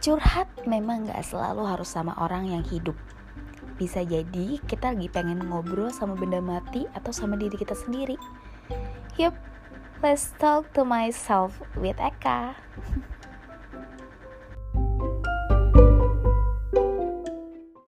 [0.00, 2.96] curhat memang gak selalu harus sama orang yang hidup
[3.80, 8.20] bisa jadi kita lagi pengen ngobrol sama benda mati atau sama diri kita sendiri.
[9.16, 9.32] Yup,
[10.04, 12.52] let's talk to myself with Eka.